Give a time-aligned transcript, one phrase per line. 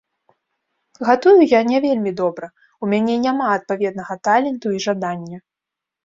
[1.07, 2.49] Гатую я не вельмі добра,
[2.87, 5.37] у мяне няма адпаведнага таленту і жадання.